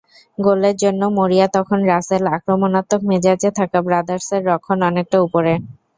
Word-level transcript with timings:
গোলের 0.37 0.75
জন্য 0.83 1.01
মরিয়া 1.17 1.47
তখন 1.55 1.79
রাসেল, 1.85 2.23
আক্রমণাত্মক 2.35 3.01
মেজাজে 3.09 3.49
থাকা 3.59 3.79
ব্রাদার্সের 3.87 4.41
রক্ষণ 4.49 4.77
অনেকটা 4.89 5.17
ওপরে। 5.25 5.53